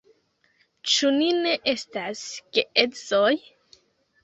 [0.93, 2.25] Ĉu ni ne estas
[2.59, 3.33] geedzoj?